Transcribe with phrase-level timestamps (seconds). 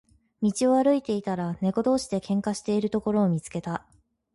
[0.41, 3.85] 道を歩いていたら、猫同士で喧嘩をしているところを見つけた。